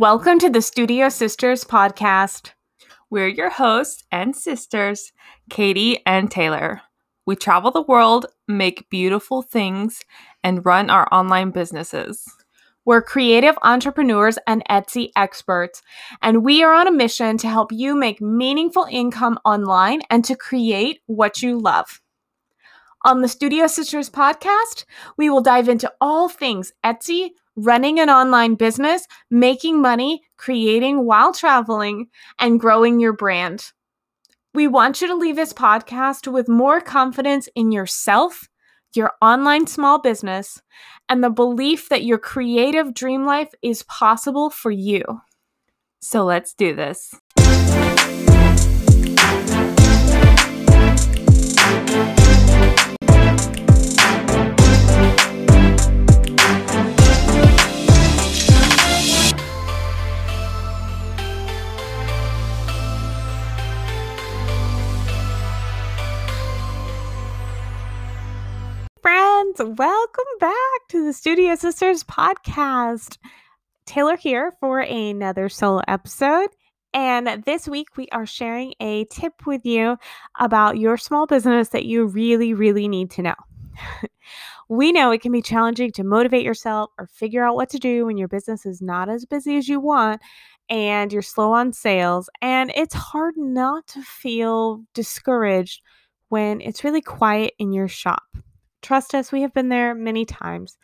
Welcome 0.00 0.38
to 0.38 0.48
the 0.48 0.62
Studio 0.62 1.10
Sisters 1.10 1.62
podcast. 1.62 2.52
We're 3.10 3.28
your 3.28 3.50
hosts 3.50 4.02
and 4.10 4.34
sisters, 4.34 5.12
Katie 5.50 6.00
and 6.06 6.30
Taylor. 6.30 6.80
We 7.26 7.36
travel 7.36 7.70
the 7.70 7.82
world, 7.82 8.24
make 8.48 8.88
beautiful 8.88 9.42
things, 9.42 10.00
and 10.42 10.64
run 10.64 10.88
our 10.88 11.06
online 11.12 11.50
businesses. 11.50 12.24
We're 12.86 13.02
creative 13.02 13.58
entrepreneurs 13.62 14.38
and 14.46 14.64
Etsy 14.70 15.10
experts, 15.16 15.82
and 16.22 16.42
we 16.42 16.62
are 16.62 16.72
on 16.72 16.88
a 16.88 16.92
mission 16.92 17.36
to 17.36 17.48
help 17.48 17.70
you 17.70 17.94
make 17.94 18.22
meaningful 18.22 18.86
income 18.90 19.38
online 19.44 20.00
and 20.08 20.24
to 20.24 20.34
create 20.34 21.00
what 21.08 21.42
you 21.42 21.58
love. 21.58 22.00
On 23.04 23.20
the 23.20 23.28
Studio 23.28 23.66
Sisters 23.66 24.08
podcast, 24.08 24.86
we 25.18 25.28
will 25.28 25.42
dive 25.42 25.68
into 25.68 25.92
all 26.00 26.30
things 26.30 26.72
Etsy, 26.82 27.32
running 27.56 28.00
an 28.00 28.10
online 28.10 28.54
business, 28.54 29.06
making 29.30 29.80
money, 29.80 30.22
creating 30.36 31.04
while 31.04 31.32
traveling, 31.32 32.08
and 32.38 32.60
growing 32.60 33.00
your 33.00 33.12
brand. 33.12 33.72
We 34.52 34.66
want 34.66 35.00
you 35.00 35.08
to 35.08 35.14
leave 35.14 35.36
this 35.36 35.52
podcast 35.52 36.30
with 36.30 36.48
more 36.48 36.80
confidence 36.80 37.48
in 37.54 37.70
yourself, 37.70 38.48
your 38.94 39.12
online 39.22 39.66
small 39.66 40.00
business, 40.00 40.60
and 41.08 41.22
the 41.22 41.30
belief 41.30 41.88
that 41.88 42.04
your 42.04 42.18
creative 42.18 42.92
dream 42.92 43.24
life 43.24 43.50
is 43.62 43.84
possible 43.84 44.50
for 44.50 44.70
you. 44.70 45.02
So 46.00 46.24
let's 46.24 46.54
do 46.54 46.74
this. 46.74 47.14
Welcome 69.60 70.24
back 70.40 70.80
to 70.88 71.04
the 71.04 71.12
Studio 71.12 71.54
Sisters 71.54 72.02
podcast. 72.02 73.18
Taylor 73.84 74.16
here 74.16 74.54
for 74.58 74.80
another 74.80 75.50
solo 75.50 75.82
episode. 75.86 76.48
And 76.94 77.44
this 77.44 77.68
week 77.68 77.88
we 77.98 78.08
are 78.10 78.24
sharing 78.24 78.72
a 78.80 79.04
tip 79.10 79.34
with 79.44 79.66
you 79.66 79.98
about 80.38 80.78
your 80.78 80.96
small 80.96 81.26
business 81.26 81.68
that 81.68 81.84
you 81.84 82.06
really, 82.06 82.54
really 82.54 82.88
need 82.88 83.10
to 83.10 83.22
know. 83.22 83.34
we 84.70 84.92
know 84.92 85.10
it 85.10 85.20
can 85.20 85.30
be 85.30 85.42
challenging 85.42 85.92
to 85.92 86.04
motivate 86.04 86.42
yourself 86.42 86.88
or 86.98 87.06
figure 87.06 87.44
out 87.44 87.54
what 87.54 87.68
to 87.68 87.78
do 87.78 88.06
when 88.06 88.16
your 88.16 88.28
business 88.28 88.64
is 88.64 88.80
not 88.80 89.10
as 89.10 89.26
busy 89.26 89.58
as 89.58 89.68
you 89.68 89.78
want 89.78 90.22
and 90.70 91.12
you're 91.12 91.20
slow 91.20 91.52
on 91.52 91.74
sales. 91.74 92.30
And 92.40 92.72
it's 92.74 92.94
hard 92.94 93.34
not 93.36 93.86
to 93.88 94.00
feel 94.00 94.82
discouraged 94.94 95.82
when 96.30 96.62
it's 96.62 96.82
really 96.82 97.02
quiet 97.02 97.52
in 97.58 97.74
your 97.74 97.88
shop. 97.88 98.22
Trust 98.82 99.14
us, 99.14 99.30
we 99.30 99.42
have 99.42 99.52
been 99.52 99.68
there 99.68 99.94
many 99.94 100.24
times. 100.24 100.78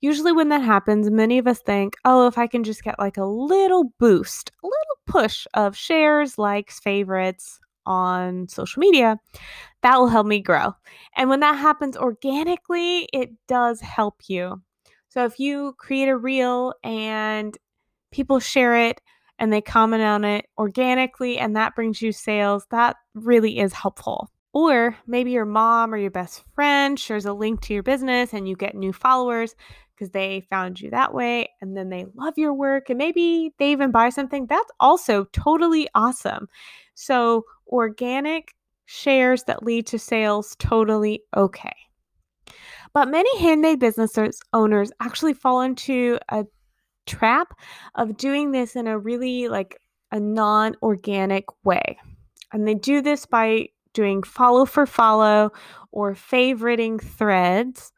Usually, 0.00 0.32
when 0.32 0.48
that 0.48 0.62
happens, 0.62 1.10
many 1.10 1.38
of 1.38 1.46
us 1.46 1.60
think, 1.60 1.94
oh, 2.04 2.26
if 2.26 2.38
I 2.38 2.46
can 2.46 2.64
just 2.64 2.82
get 2.82 2.98
like 2.98 3.18
a 3.18 3.24
little 3.24 3.92
boost, 3.98 4.50
a 4.62 4.66
little 4.66 4.96
push 5.06 5.46
of 5.54 5.76
shares, 5.76 6.38
likes, 6.38 6.80
favorites 6.80 7.60
on 7.86 8.48
social 8.48 8.80
media, 8.80 9.18
that 9.82 9.98
will 9.98 10.08
help 10.08 10.26
me 10.26 10.40
grow. 10.40 10.74
And 11.16 11.28
when 11.28 11.40
that 11.40 11.56
happens 11.56 11.96
organically, 11.96 13.08
it 13.12 13.30
does 13.48 13.80
help 13.80 14.22
you. 14.28 14.62
So 15.08 15.24
if 15.24 15.38
you 15.38 15.74
create 15.78 16.08
a 16.08 16.16
reel 16.16 16.74
and 16.82 17.56
people 18.12 18.40
share 18.40 18.76
it 18.76 19.00
and 19.38 19.52
they 19.52 19.60
comment 19.60 20.02
on 20.02 20.24
it 20.24 20.46
organically 20.56 21.38
and 21.38 21.54
that 21.56 21.74
brings 21.74 22.00
you 22.00 22.12
sales, 22.12 22.66
that 22.70 22.96
really 23.14 23.58
is 23.58 23.72
helpful. 23.72 24.30
Or 24.52 24.96
maybe 25.06 25.30
your 25.30 25.46
mom 25.46 25.94
or 25.94 25.96
your 25.96 26.10
best 26.10 26.42
friend 26.54 26.98
shares 26.98 27.24
a 27.24 27.32
link 27.32 27.62
to 27.62 27.74
your 27.74 27.82
business 27.82 28.34
and 28.34 28.46
you 28.46 28.54
get 28.54 28.74
new 28.74 28.92
followers 28.92 29.54
because 29.94 30.10
they 30.10 30.42
found 30.50 30.80
you 30.80 30.90
that 30.90 31.14
way 31.14 31.48
and 31.60 31.76
then 31.76 31.88
they 31.88 32.06
love 32.14 32.34
your 32.36 32.52
work 32.52 32.90
and 32.90 32.98
maybe 32.98 33.54
they 33.58 33.72
even 33.72 33.90
buy 33.90 34.10
something. 34.10 34.46
That's 34.46 34.70
also 34.78 35.24
totally 35.32 35.88
awesome. 35.94 36.48
So, 36.94 37.44
organic 37.68 38.54
shares 38.84 39.44
that 39.44 39.62
lead 39.62 39.86
to 39.86 39.98
sales, 39.98 40.54
totally 40.58 41.22
okay. 41.34 41.72
But 42.92 43.08
many 43.08 43.38
handmade 43.38 43.80
business 43.80 44.18
owners 44.52 44.92
actually 45.00 45.34
fall 45.34 45.62
into 45.62 46.18
a 46.28 46.44
trap 47.06 47.54
of 47.94 48.16
doing 48.16 48.52
this 48.52 48.76
in 48.76 48.86
a 48.86 48.98
really 48.98 49.48
like 49.48 49.78
a 50.10 50.20
non 50.20 50.74
organic 50.82 51.44
way. 51.64 51.98
And 52.52 52.68
they 52.68 52.74
do 52.74 53.00
this 53.00 53.24
by 53.24 53.68
doing 53.92 54.22
follow 54.22 54.64
for 54.64 54.86
follow 54.86 55.50
or 55.90 56.14
favoriting 56.14 57.00
threads 57.00 57.92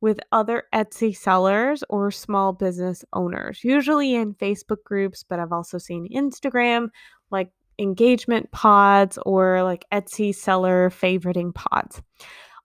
with 0.00 0.20
other 0.32 0.64
Etsy 0.74 1.16
sellers 1.16 1.82
or 1.88 2.10
small 2.10 2.52
business 2.52 3.04
owners, 3.12 3.64
usually 3.64 4.14
in 4.14 4.34
Facebook 4.34 4.82
groups, 4.84 5.24
but 5.28 5.38
I've 5.38 5.52
also 5.52 5.78
seen 5.78 6.08
Instagram, 6.14 6.88
like 7.30 7.50
engagement 7.78 8.50
pods 8.52 9.18
or 9.24 9.62
like 9.62 9.84
Etsy 9.92 10.34
seller 10.34 10.90
favoriting 10.90 11.54
pods. 11.54 12.02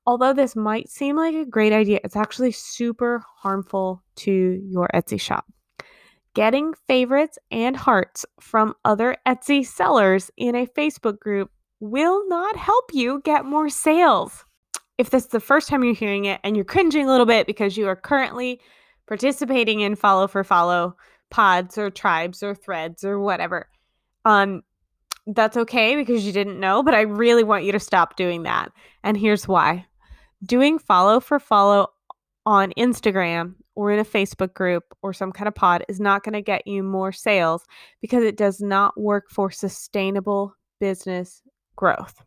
Although 0.05 0.33
this 0.33 0.55
might 0.55 0.89
seem 0.89 1.15
like 1.15 1.35
a 1.35 1.45
great 1.45 1.73
idea, 1.73 1.99
it's 2.03 2.15
actually 2.15 2.51
super 2.51 3.23
harmful 3.37 4.03
to 4.17 4.31
your 4.65 4.89
Etsy 4.93 5.19
shop. 5.19 5.45
Getting 6.33 6.73
favorites 6.87 7.37
and 7.51 7.75
hearts 7.75 8.25
from 8.39 8.73
other 8.83 9.15
Etsy 9.27 9.65
sellers 9.65 10.31
in 10.37 10.55
a 10.55 10.65
Facebook 10.65 11.19
group 11.19 11.51
will 11.81 12.27
not 12.29 12.55
help 12.55 12.91
you 12.93 13.21
get 13.25 13.43
more 13.43 13.67
sales. 13.67 14.45
If 14.97 15.09
this 15.09 15.23
is 15.23 15.29
the 15.29 15.39
first 15.39 15.67
time 15.67 15.83
you're 15.83 15.95
hearing 15.95 16.25
it 16.25 16.39
and 16.43 16.55
you're 16.55 16.63
cringing 16.63 17.07
a 17.07 17.11
little 17.11 17.25
bit 17.25 17.47
because 17.47 17.75
you 17.75 17.87
are 17.87 17.95
currently 17.95 18.61
participating 19.07 19.81
in 19.81 19.95
follow 19.95 20.27
for 20.27 20.43
follow 20.43 20.95
pods 21.31 21.77
or 21.77 21.89
tribes 21.89 22.43
or 22.43 22.53
threads 22.53 23.03
or 23.03 23.19
whatever, 23.19 23.67
um, 24.25 24.61
that's 25.27 25.57
okay 25.57 25.95
because 25.95 26.25
you 26.25 26.31
didn't 26.31 26.59
know, 26.59 26.83
but 26.83 26.93
I 26.93 27.01
really 27.01 27.43
want 27.43 27.63
you 27.63 27.71
to 27.71 27.79
stop 27.79 28.15
doing 28.15 28.43
that. 28.43 28.71
And 29.03 29.17
here's 29.17 29.47
why 29.47 29.85
doing 30.43 30.79
follow 30.79 31.19
for 31.19 31.39
follow 31.39 31.87
on 32.45 32.73
Instagram 32.77 33.55
or 33.75 33.91
in 33.91 33.99
a 33.99 34.05
Facebook 34.05 34.53
group 34.53 34.83
or 35.01 35.13
some 35.13 35.31
kind 35.31 35.47
of 35.47 35.55
pod 35.55 35.83
is 35.87 35.99
not 35.99 36.23
going 36.23 36.33
to 36.33 36.41
get 36.41 36.67
you 36.67 36.83
more 36.83 37.11
sales 37.11 37.65
because 38.01 38.23
it 38.23 38.37
does 38.37 38.59
not 38.59 38.99
work 38.99 39.29
for 39.29 39.49
sustainable 39.51 40.55
business 40.79 41.41
growth. 41.75 42.23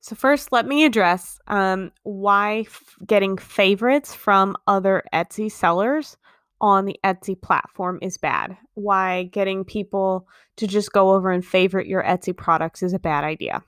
So, 0.00 0.14
first, 0.14 0.52
let 0.52 0.66
me 0.66 0.84
address 0.84 1.40
um, 1.48 1.90
why 2.04 2.64
f- 2.66 2.94
getting 3.04 3.36
favorites 3.36 4.14
from 4.14 4.56
other 4.66 5.02
Etsy 5.12 5.50
sellers 5.50 6.16
on 6.60 6.84
the 6.84 6.96
Etsy 7.04 7.40
platform 7.40 7.98
is 8.00 8.16
bad. 8.16 8.56
Why 8.74 9.24
getting 9.24 9.64
people 9.64 10.28
to 10.56 10.66
just 10.66 10.92
go 10.92 11.10
over 11.10 11.30
and 11.30 11.44
favorite 11.44 11.88
your 11.88 12.02
Etsy 12.02 12.36
products 12.36 12.82
is 12.82 12.92
a 12.92 12.98
bad 12.98 13.24
idea. 13.24 13.62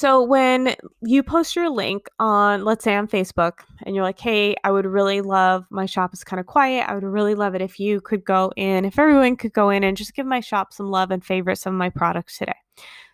So, 0.00 0.22
when 0.22 0.76
you 1.02 1.24
post 1.24 1.56
your 1.56 1.70
link 1.70 2.08
on, 2.20 2.64
let's 2.64 2.84
say 2.84 2.94
on 2.94 3.08
Facebook, 3.08 3.64
and 3.82 3.96
you're 3.96 4.04
like, 4.04 4.20
hey, 4.20 4.54
I 4.62 4.70
would 4.70 4.86
really 4.86 5.22
love 5.22 5.66
my 5.70 5.86
shop 5.86 6.14
is 6.14 6.22
kind 6.22 6.38
of 6.38 6.46
quiet. 6.46 6.88
I 6.88 6.94
would 6.94 7.02
really 7.02 7.34
love 7.34 7.56
it 7.56 7.62
if 7.62 7.80
you 7.80 8.00
could 8.00 8.24
go 8.24 8.52
in, 8.56 8.84
if 8.84 8.96
everyone 8.96 9.34
could 9.34 9.52
go 9.52 9.70
in 9.70 9.82
and 9.82 9.96
just 9.96 10.14
give 10.14 10.24
my 10.24 10.38
shop 10.38 10.72
some 10.72 10.88
love 10.88 11.10
and 11.10 11.24
favorite 11.24 11.58
some 11.58 11.74
of 11.74 11.80
my 11.80 11.90
products 11.90 12.38
today. 12.38 12.54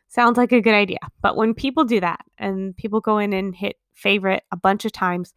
Sounds 0.08 0.36
like 0.36 0.52
a 0.52 0.60
good 0.60 0.74
idea. 0.74 0.98
But 1.22 1.38
when 1.38 1.54
people 1.54 1.84
do 1.84 2.00
that 2.00 2.20
and 2.36 2.76
people 2.76 3.00
go 3.00 3.16
in 3.16 3.32
and 3.32 3.54
hit 3.54 3.76
favorite 3.94 4.42
a 4.52 4.56
bunch 4.58 4.84
of 4.84 4.92
times 4.92 5.32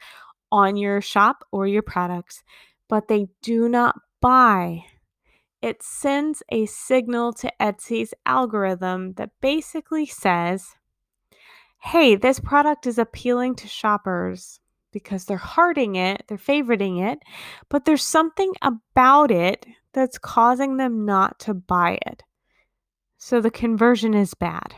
on 0.51 0.75
your 0.75 0.99
shop 0.99 1.45
or 1.53 1.65
your 1.65 1.81
products, 1.81 2.43
but 2.89 3.07
they 3.07 3.27
do 3.41 3.69
not 3.69 3.95
buy, 4.19 4.83
it 5.61 5.81
sends 5.81 6.43
a 6.50 6.65
signal 6.65 7.31
to 7.35 7.50
Etsy's 7.57 8.13
algorithm 8.25 9.13
that 9.13 9.29
basically 9.39 10.05
says, 10.05 10.75
hey, 11.88 12.16
this 12.16 12.38
product 12.38 12.86
is 12.86 12.98
appealing 12.98 13.56
to 13.56 13.66
shoppers 13.66 14.60
because 14.92 15.24
they're 15.24 15.38
hearting 15.38 15.95
it, 15.95 16.22
they're 16.28 16.38
favoriting 16.38 17.01
it, 17.01 17.19
but 17.69 17.86
there's 17.86 18.04
something 18.04 18.54
about 18.62 19.31
it 19.31 19.66
that's 19.94 20.18
causing 20.18 20.75
them 20.75 21.06
not 21.06 21.39
to 21.39 21.54
buy 21.54 21.98
it. 22.06 22.24
So 23.18 23.39
the 23.39 23.50
conversion 23.50 24.13
is 24.13 24.34
bad. 24.34 24.75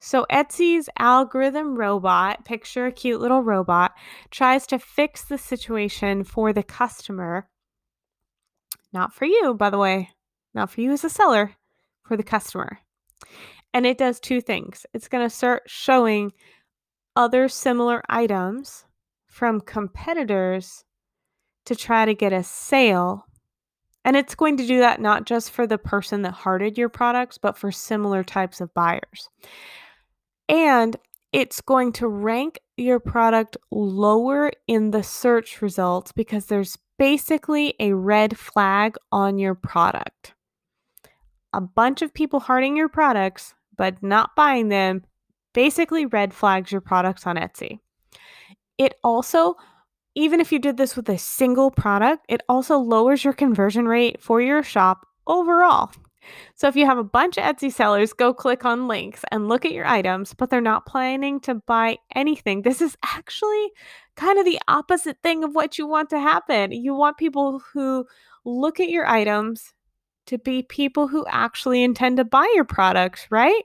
So 0.00 0.24
Etsy's 0.32 0.88
algorithm 0.98 1.76
robot, 1.76 2.46
picture 2.46 2.86
a 2.86 2.92
cute 2.92 3.20
little 3.20 3.42
robot, 3.42 3.92
tries 4.30 4.66
to 4.68 4.78
fix 4.78 5.24
the 5.24 5.36
situation 5.36 6.24
for 6.24 6.54
the 6.54 6.62
customer. 6.62 7.50
Not 8.94 9.12
for 9.12 9.26
you, 9.26 9.52
by 9.52 9.68
the 9.68 9.78
way, 9.78 10.08
not 10.54 10.70
for 10.70 10.80
you 10.80 10.92
as 10.92 11.04
a 11.04 11.10
seller, 11.10 11.52
for 12.02 12.16
the 12.16 12.22
customer. 12.22 12.78
And 13.72 13.86
it 13.86 13.98
does 13.98 14.20
two 14.20 14.40
things. 14.40 14.86
It's 14.94 15.08
going 15.08 15.24
to 15.28 15.34
start 15.34 15.62
showing 15.66 16.32
other 17.16 17.48
similar 17.48 18.02
items 18.08 18.84
from 19.26 19.60
competitors 19.60 20.84
to 21.66 21.76
try 21.76 22.04
to 22.04 22.14
get 22.14 22.32
a 22.32 22.42
sale 22.42 23.26
And 24.04 24.16
it's 24.16 24.34
going 24.34 24.56
to 24.56 24.66
do 24.66 24.78
that 24.80 25.00
not 25.00 25.26
just 25.26 25.50
for 25.50 25.66
the 25.66 25.78
person 25.78 26.22
that 26.22 26.32
hearted 26.32 26.78
your 26.78 26.88
products, 26.88 27.38
but 27.38 27.58
for 27.58 27.70
similar 27.70 28.24
types 28.24 28.60
of 28.60 28.72
buyers. 28.74 29.28
And 30.48 30.96
it's 31.32 31.60
going 31.60 31.92
to 31.92 32.08
rank 32.08 32.58
your 32.76 32.98
product 32.98 33.56
lower 33.70 34.50
in 34.66 34.90
the 34.90 35.02
search 35.02 35.62
results 35.62 36.12
because 36.12 36.46
there's 36.46 36.78
basically 36.98 37.74
a 37.78 37.92
red 37.92 38.36
flag 38.38 38.96
on 39.12 39.38
your 39.38 39.54
product. 39.54 40.34
A 41.52 41.60
bunch 41.60 42.02
of 42.02 42.14
people 42.14 42.40
hearting 42.40 42.76
your 42.76 42.88
products 42.88 43.54
but 43.80 44.02
not 44.02 44.36
buying 44.36 44.68
them 44.68 45.02
basically 45.54 46.04
red 46.04 46.34
flags 46.34 46.70
your 46.70 46.82
products 46.82 47.26
on 47.26 47.36
Etsy. 47.36 47.78
It 48.76 48.96
also 49.02 49.56
even 50.14 50.38
if 50.38 50.52
you 50.52 50.58
did 50.58 50.76
this 50.76 50.96
with 50.96 51.08
a 51.08 51.16
single 51.16 51.70
product, 51.70 52.26
it 52.28 52.42
also 52.46 52.76
lowers 52.76 53.24
your 53.24 53.32
conversion 53.32 53.88
rate 53.88 54.20
for 54.20 54.42
your 54.42 54.62
shop 54.62 55.06
overall. 55.26 55.90
So 56.56 56.68
if 56.68 56.76
you 56.76 56.84
have 56.84 56.98
a 56.98 57.04
bunch 57.04 57.38
of 57.38 57.44
Etsy 57.44 57.72
sellers, 57.72 58.12
go 58.12 58.34
click 58.34 58.66
on 58.66 58.86
links 58.86 59.24
and 59.30 59.48
look 59.48 59.64
at 59.64 59.72
your 59.72 59.86
items, 59.86 60.34
but 60.34 60.50
they're 60.50 60.60
not 60.60 60.84
planning 60.84 61.40
to 61.40 61.54
buy 61.54 61.96
anything. 62.14 62.60
This 62.60 62.82
is 62.82 62.98
actually 63.02 63.70
kind 64.16 64.38
of 64.38 64.44
the 64.44 64.60
opposite 64.68 65.16
thing 65.22 65.42
of 65.42 65.54
what 65.54 65.78
you 65.78 65.86
want 65.86 66.10
to 66.10 66.20
happen. 66.20 66.72
You 66.72 66.92
want 66.92 67.16
people 67.16 67.62
who 67.72 68.04
look 68.44 68.78
at 68.78 68.90
your 68.90 69.06
items 69.06 69.72
to 70.26 70.38
be 70.38 70.62
people 70.62 71.08
who 71.08 71.24
actually 71.28 71.82
intend 71.82 72.18
to 72.18 72.24
buy 72.24 72.50
your 72.54 72.64
products, 72.64 73.26
right? 73.30 73.62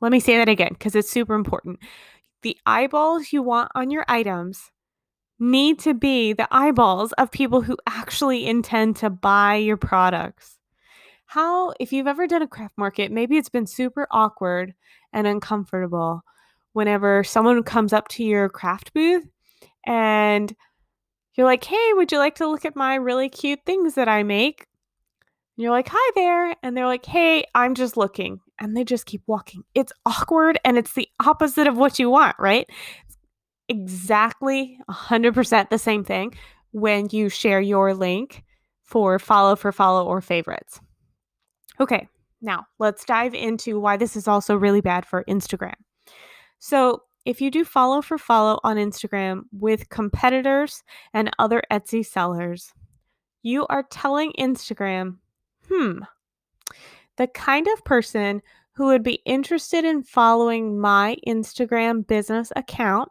Let 0.00 0.12
me 0.12 0.20
say 0.20 0.36
that 0.36 0.48
again 0.48 0.70
because 0.72 0.94
it's 0.94 1.10
super 1.10 1.34
important. 1.34 1.78
The 2.42 2.56
eyeballs 2.66 3.32
you 3.32 3.42
want 3.42 3.72
on 3.74 3.90
your 3.90 4.04
items 4.08 4.70
need 5.38 5.78
to 5.80 5.94
be 5.94 6.32
the 6.32 6.48
eyeballs 6.50 7.12
of 7.14 7.30
people 7.30 7.62
who 7.62 7.76
actually 7.86 8.46
intend 8.46 8.96
to 8.96 9.10
buy 9.10 9.56
your 9.56 9.76
products. 9.76 10.58
How, 11.26 11.72
if 11.80 11.92
you've 11.92 12.06
ever 12.06 12.26
done 12.26 12.42
a 12.42 12.48
craft 12.48 12.78
market, 12.78 13.10
maybe 13.10 13.36
it's 13.36 13.48
been 13.48 13.66
super 13.66 14.06
awkward 14.10 14.74
and 15.12 15.26
uncomfortable 15.26 16.22
whenever 16.72 17.24
someone 17.24 17.62
comes 17.62 17.92
up 17.92 18.06
to 18.08 18.22
your 18.22 18.48
craft 18.48 18.92
booth 18.92 19.26
and 19.86 20.54
you're 21.34 21.46
like, 21.46 21.64
hey, 21.64 21.92
would 21.94 22.12
you 22.12 22.18
like 22.18 22.36
to 22.36 22.48
look 22.48 22.64
at 22.64 22.76
my 22.76 22.94
really 22.94 23.28
cute 23.28 23.60
things 23.66 23.94
that 23.94 24.08
I 24.08 24.22
make? 24.22 24.66
And 25.56 25.62
you're 25.62 25.72
like, 25.72 25.88
hi 25.90 26.10
there. 26.14 26.54
And 26.62 26.76
they're 26.76 26.86
like, 26.86 27.06
hey, 27.06 27.44
I'm 27.54 27.74
just 27.74 27.96
looking. 27.96 28.40
And 28.58 28.76
they 28.76 28.84
just 28.84 29.06
keep 29.06 29.22
walking. 29.26 29.64
It's 29.74 29.92
awkward 30.06 30.58
and 30.64 30.78
it's 30.78 30.94
the 30.94 31.08
opposite 31.24 31.66
of 31.66 31.76
what 31.76 31.98
you 31.98 32.08
want, 32.08 32.36
right? 32.38 32.66
exactly 33.68 34.78
100% 34.88 35.70
the 35.70 35.78
same 35.78 36.04
thing 36.04 36.34
when 36.72 37.08
you 37.10 37.28
share 37.28 37.60
your 37.60 37.94
link 37.94 38.44
for 38.82 39.18
follow 39.18 39.56
for 39.56 39.72
follow 39.72 40.06
or 40.06 40.20
favorites. 40.20 40.80
Okay, 41.80 42.08
now 42.40 42.64
let's 42.78 43.04
dive 43.04 43.34
into 43.34 43.80
why 43.80 43.96
this 43.96 44.16
is 44.16 44.28
also 44.28 44.56
really 44.56 44.80
bad 44.80 45.04
for 45.04 45.24
Instagram. 45.24 45.74
So, 46.58 47.02
if 47.24 47.40
you 47.40 47.50
do 47.50 47.64
follow 47.64 48.02
for 48.02 48.18
follow 48.18 48.60
on 48.62 48.76
Instagram 48.76 49.42
with 49.50 49.88
competitors 49.88 50.84
and 51.12 51.28
other 51.40 51.60
Etsy 51.72 52.06
sellers, 52.06 52.72
you 53.42 53.66
are 53.66 53.82
telling 53.90 54.32
Instagram, 54.38 55.16
hmm, 55.68 55.98
the 57.16 57.26
kind 57.26 57.66
of 57.68 57.84
person 57.84 58.42
who 58.72 58.86
would 58.86 59.02
be 59.02 59.20
interested 59.24 59.84
in 59.84 60.02
following 60.02 60.78
my 60.78 61.16
Instagram 61.26 62.06
business 62.06 62.52
account 62.56 63.10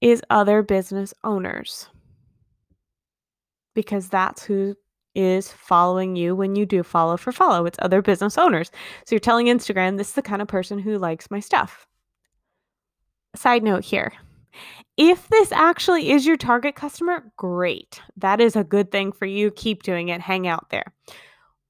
is 0.00 0.22
other 0.30 0.62
business 0.62 1.14
owners. 1.24 1.88
Because 3.74 4.08
that's 4.08 4.42
who 4.42 4.74
is 5.14 5.52
following 5.52 6.16
you 6.16 6.34
when 6.34 6.56
you 6.56 6.66
do 6.66 6.82
follow 6.82 7.16
for 7.16 7.32
follow. 7.32 7.66
It's 7.66 7.78
other 7.80 8.02
business 8.02 8.36
owners. 8.36 8.70
So 9.06 9.14
you're 9.14 9.20
telling 9.20 9.46
Instagram, 9.46 9.96
this 9.96 10.08
is 10.08 10.14
the 10.14 10.22
kind 10.22 10.42
of 10.42 10.48
person 10.48 10.78
who 10.78 10.98
likes 10.98 11.30
my 11.30 11.40
stuff. 11.40 11.86
Side 13.36 13.62
note 13.62 13.84
here 13.84 14.12
if 14.96 15.28
this 15.28 15.52
actually 15.52 16.10
is 16.10 16.26
your 16.26 16.36
target 16.36 16.74
customer, 16.74 17.24
great. 17.36 18.02
That 18.16 18.40
is 18.40 18.56
a 18.56 18.64
good 18.64 18.90
thing 18.90 19.12
for 19.12 19.26
you. 19.26 19.50
Keep 19.52 19.84
doing 19.84 20.08
it. 20.08 20.20
Hang 20.20 20.48
out 20.48 20.70
there. 20.70 20.92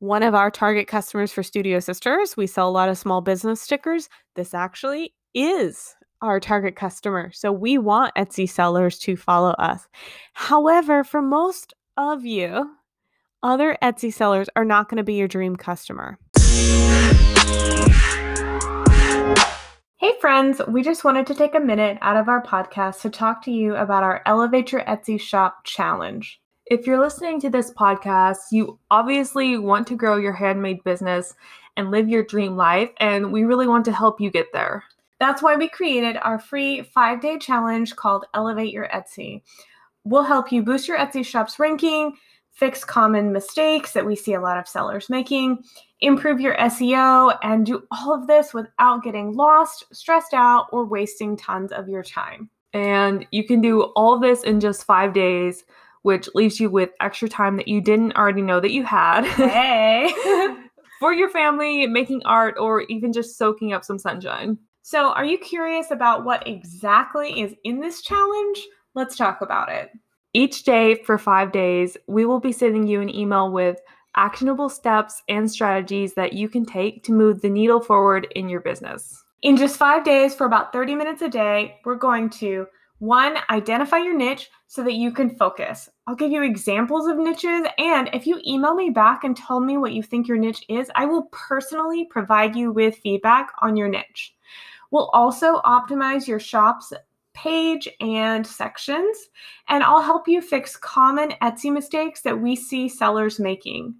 One 0.00 0.22
of 0.22 0.32
our 0.32 0.48
target 0.48 0.86
customers 0.86 1.32
for 1.32 1.42
Studio 1.42 1.80
Sisters, 1.80 2.36
we 2.36 2.46
sell 2.46 2.68
a 2.68 2.70
lot 2.70 2.88
of 2.88 2.96
small 2.96 3.20
business 3.20 3.60
stickers. 3.60 4.08
This 4.36 4.54
actually 4.54 5.12
is 5.34 5.96
our 6.22 6.38
target 6.38 6.76
customer. 6.76 7.32
So 7.32 7.50
we 7.50 7.78
want 7.78 8.14
Etsy 8.14 8.48
sellers 8.48 9.00
to 9.00 9.16
follow 9.16 9.50
us. 9.58 9.88
However, 10.34 11.02
for 11.02 11.20
most 11.20 11.74
of 11.96 12.24
you, 12.24 12.76
other 13.42 13.76
Etsy 13.82 14.14
sellers 14.14 14.48
are 14.54 14.64
not 14.64 14.88
going 14.88 14.98
to 14.98 15.02
be 15.02 15.14
your 15.14 15.26
dream 15.26 15.56
customer. 15.56 16.16
Hey, 19.96 20.12
friends, 20.20 20.60
we 20.68 20.82
just 20.82 21.02
wanted 21.02 21.26
to 21.26 21.34
take 21.34 21.56
a 21.56 21.60
minute 21.60 21.98
out 22.02 22.16
of 22.16 22.28
our 22.28 22.40
podcast 22.40 23.00
to 23.00 23.10
talk 23.10 23.42
to 23.46 23.50
you 23.50 23.74
about 23.74 24.04
our 24.04 24.22
Elevate 24.26 24.70
Your 24.70 24.82
Etsy 24.82 25.20
Shop 25.20 25.64
challenge. 25.64 26.40
If 26.70 26.86
you're 26.86 27.00
listening 27.00 27.40
to 27.40 27.48
this 27.48 27.72
podcast, 27.72 28.52
you 28.52 28.78
obviously 28.90 29.56
want 29.56 29.86
to 29.86 29.96
grow 29.96 30.18
your 30.18 30.34
handmade 30.34 30.84
business 30.84 31.34
and 31.78 31.90
live 31.90 32.10
your 32.10 32.22
dream 32.22 32.58
life, 32.58 32.90
and 32.98 33.32
we 33.32 33.44
really 33.44 33.66
want 33.66 33.86
to 33.86 33.92
help 33.92 34.20
you 34.20 34.30
get 34.30 34.52
there. 34.52 34.84
That's 35.18 35.42
why 35.42 35.56
we 35.56 35.70
created 35.70 36.18
our 36.18 36.38
free 36.38 36.82
five 36.82 37.22
day 37.22 37.38
challenge 37.38 37.96
called 37.96 38.26
Elevate 38.34 38.70
Your 38.70 38.86
Etsy. 38.88 39.40
We'll 40.04 40.24
help 40.24 40.52
you 40.52 40.62
boost 40.62 40.86
your 40.86 40.98
Etsy 40.98 41.24
shop's 41.24 41.58
ranking, 41.58 42.12
fix 42.52 42.84
common 42.84 43.32
mistakes 43.32 43.92
that 43.92 44.04
we 44.04 44.14
see 44.14 44.34
a 44.34 44.40
lot 44.40 44.58
of 44.58 44.68
sellers 44.68 45.08
making, 45.08 45.64
improve 46.02 46.38
your 46.38 46.54
SEO, 46.56 47.38
and 47.42 47.64
do 47.64 47.82
all 47.90 48.12
of 48.12 48.26
this 48.26 48.52
without 48.52 49.02
getting 49.02 49.32
lost, 49.32 49.86
stressed 49.94 50.34
out, 50.34 50.66
or 50.70 50.84
wasting 50.84 51.34
tons 51.34 51.72
of 51.72 51.88
your 51.88 52.02
time. 52.02 52.50
And 52.74 53.26
you 53.30 53.44
can 53.44 53.62
do 53.62 53.84
all 53.96 54.18
this 54.18 54.42
in 54.42 54.60
just 54.60 54.84
five 54.84 55.14
days, 55.14 55.64
which 56.02 56.28
leaves 56.34 56.60
you 56.60 56.70
with 56.70 56.90
extra 57.00 57.28
time 57.28 57.56
that 57.56 57.68
you 57.68 57.80
didn't 57.80 58.16
already 58.16 58.42
know 58.42 58.60
that 58.60 58.72
you 58.72 58.84
had. 58.84 59.24
Hey! 59.24 60.12
for 60.98 61.12
your 61.12 61.28
family, 61.30 61.86
making 61.86 62.22
art, 62.24 62.56
or 62.58 62.82
even 62.82 63.12
just 63.12 63.36
soaking 63.36 63.72
up 63.72 63.84
some 63.84 63.98
sunshine. 63.98 64.58
So, 64.82 65.10
are 65.12 65.24
you 65.24 65.38
curious 65.38 65.90
about 65.90 66.24
what 66.24 66.46
exactly 66.46 67.40
is 67.40 67.54
in 67.64 67.80
this 67.80 68.02
challenge? 68.02 68.66
Let's 68.94 69.16
talk 69.16 69.40
about 69.40 69.70
it. 69.70 69.90
Each 70.34 70.64
day 70.64 71.02
for 71.04 71.18
five 71.18 71.52
days, 71.52 71.96
we 72.06 72.24
will 72.24 72.40
be 72.40 72.52
sending 72.52 72.86
you 72.86 73.00
an 73.00 73.14
email 73.14 73.50
with 73.50 73.80
actionable 74.16 74.68
steps 74.68 75.22
and 75.28 75.50
strategies 75.50 76.14
that 76.14 76.32
you 76.32 76.48
can 76.48 76.64
take 76.64 77.04
to 77.04 77.12
move 77.12 77.40
the 77.40 77.48
needle 77.48 77.80
forward 77.80 78.26
in 78.34 78.48
your 78.48 78.60
business. 78.60 79.22
In 79.42 79.56
just 79.56 79.76
five 79.76 80.04
days, 80.04 80.34
for 80.34 80.46
about 80.46 80.72
30 80.72 80.96
minutes 80.96 81.22
a 81.22 81.28
day, 81.28 81.78
we're 81.84 81.94
going 81.94 82.28
to 82.30 82.66
one, 82.98 83.36
identify 83.50 83.98
your 83.98 84.16
niche 84.16 84.50
so 84.66 84.82
that 84.82 84.94
you 84.94 85.12
can 85.12 85.30
focus. 85.30 85.88
I'll 86.06 86.14
give 86.14 86.32
you 86.32 86.42
examples 86.42 87.06
of 87.06 87.16
niches, 87.16 87.66
and 87.78 88.10
if 88.12 88.26
you 88.26 88.40
email 88.46 88.74
me 88.74 88.90
back 88.90 89.24
and 89.24 89.36
tell 89.36 89.60
me 89.60 89.76
what 89.76 89.92
you 89.92 90.02
think 90.02 90.26
your 90.26 90.36
niche 90.36 90.64
is, 90.68 90.90
I 90.94 91.06
will 91.06 91.28
personally 91.30 92.06
provide 92.06 92.56
you 92.56 92.72
with 92.72 92.96
feedback 92.96 93.50
on 93.62 93.76
your 93.76 93.88
niche. 93.88 94.34
We'll 94.90 95.08
also 95.08 95.60
optimize 95.60 96.26
your 96.26 96.40
shop's 96.40 96.92
page 97.34 97.88
and 98.00 98.44
sections, 98.44 99.28
and 99.68 99.84
I'll 99.84 100.02
help 100.02 100.26
you 100.26 100.42
fix 100.42 100.76
common 100.76 101.34
Etsy 101.40 101.72
mistakes 101.72 102.22
that 102.22 102.40
we 102.40 102.56
see 102.56 102.88
sellers 102.88 103.38
making. 103.38 103.94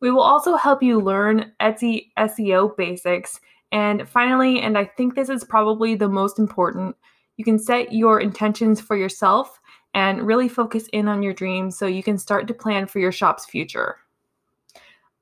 We 0.00 0.10
will 0.10 0.22
also 0.22 0.56
help 0.56 0.82
you 0.82 1.00
learn 1.00 1.52
Etsy 1.60 2.08
SEO 2.18 2.76
basics. 2.76 3.40
And 3.72 4.08
finally, 4.08 4.60
and 4.60 4.76
I 4.76 4.84
think 4.84 5.14
this 5.14 5.28
is 5.28 5.44
probably 5.44 5.94
the 5.94 6.08
most 6.08 6.38
important, 6.38 6.94
you 7.36 7.44
can 7.44 7.58
set 7.58 7.92
your 7.92 8.20
intentions 8.20 8.80
for 8.80 8.96
yourself 8.96 9.60
and 9.94 10.26
really 10.26 10.48
focus 10.48 10.88
in 10.92 11.08
on 11.08 11.22
your 11.22 11.32
dreams 11.32 11.78
so 11.78 11.86
you 11.86 12.02
can 12.02 12.18
start 12.18 12.46
to 12.48 12.54
plan 12.54 12.86
for 12.86 12.98
your 12.98 13.12
shop's 13.12 13.46
future. 13.46 13.98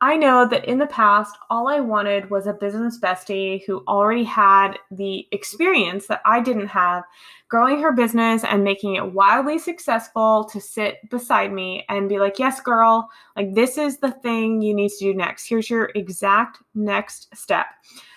I 0.03 0.17
know 0.17 0.49
that 0.49 0.65
in 0.65 0.79
the 0.79 0.87
past, 0.89 1.37
all 1.49 1.69
I 1.69 1.79
wanted 1.79 2.29
was 2.29 2.49
a 2.49 2.53
business 2.53 2.99
bestie 2.99 3.63
who 3.65 3.85
already 3.87 4.25
had 4.25 4.73
the 4.91 5.29
experience 5.31 6.09
that 6.09 6.21
I 6.27 6.41
didn't 6.41 6.67
have, 6.67 7.05
growing 7.49 7.81
her 7.81 7.93
business 7.93 8.43
and 8.43 8.65
making 8.65 8.97
it 8.97 9.13
wildly 9.13 9.61
successful 9.61 10.45
to 10.53 10.61
sit 10.61 11.09
beside 11.09 11.53
me 11.53 11.85
and 11.89 12.09
be 12.09 12.19
like, 12.19 12.41
yes, 12.41 12.61
girl, 12.61 13.09
like 13.37 13.55
this 13.55 13.79
is 13.79 13.99
the 13.99 14.11
thing 14.11 14.61
you 14.61 14.75
need 14.75 14.89
to 14.89 14.99
do 14.99 15.15
next. 15.15 15.47
Here's 15.47 15.71
your 15.71 15.93
exact 15.95 16.59
next 16.75 17.29
step. 17.37 17.67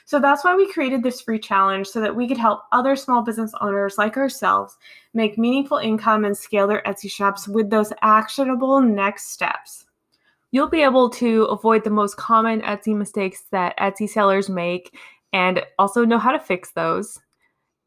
So 0.07 0.19
that's 0.19 0.43
why 0.43 0.55
we 0.55 0.71
created 0.71 1.01
this 1.01 1.19
free 1.19 1.39
challenge 1.39 1.87
so 1.87 1.99
that 1.99 2.15
we 2.15 2.27
could 2.27 2.37
help 2.37 2.61
other 2.71 2.95
small 2.95 3.23
business 3.23 3.51
owners 3.59 3.97
like 3.97 4.17
ourselves 4.17 4.77
make 5.15 5.37
meaningful 5.37 5.77
income 5.77 6.25
and 6.25 6.37
scale 6.37 6.67
their 6.67 6.83
Etsy 6.83 7.09
shops 7.09 7.47
with 7.47 7.71
those 7.71 7.91
actionable 8.03 8.81
next 8.81 9.31
steps. 9.31 9.85
You'll 10.51 10.69
be 10.69 10.83
able 10.83 11.09
to 11.11 11.45
avoid 11.45 11.83
the 11.83 11.89
most 11.89 12.17
common 12.17 12.61
Etsy 12.61 12.95
mistakes 12.95 13.45
that 13.51 13.77
Etsy 13.79 14.07
sellers 14.07 14.47
make 14.47 14.95
and 15.33 15.63
also 15.79 16.05
know 16.05 16.19
how 16.19 16.31
to 16.31 16.39
fix 16.39 16.71
those. 16.71 17.19